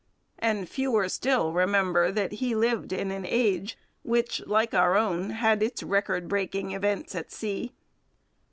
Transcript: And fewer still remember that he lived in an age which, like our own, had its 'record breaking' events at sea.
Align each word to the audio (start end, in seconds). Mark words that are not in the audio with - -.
And 0.39 0.67
fewer 0.67 1.07
still 1.07 1.53
remember 1.53 2.11
that 2.11 2.31
he 2.31 2.55
lived 2.55 2.91
in 2.91 3.11
an 3.11 3.23
age 3.23 3.77
which, 4.01 4.41
like 4.47 4.73
our 4.73 4.97
own, 4.97 5.29
had 5.29 5.61
its 5.61 5.83
'record 5.83 6.27
breaking' 6.27 6.71
events 6.71 7.13
at 7.13 7.31
sea. 7.31 7.73